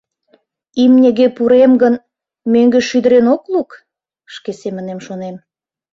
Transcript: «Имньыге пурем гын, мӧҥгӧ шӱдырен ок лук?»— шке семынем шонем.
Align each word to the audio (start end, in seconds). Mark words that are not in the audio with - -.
«Имньыге 0.83 1.27
пурем 1.35 1.71
гын, 1.81 1.95
мӧҥгӧ 2.51 2.79
шӱдырен 2.89 3.25
ок 3.33 3.43
лук?»— 3.53 3.71
шке 4.33 4.51
семынем 4.61 4.99
шонем. 5.05 5.35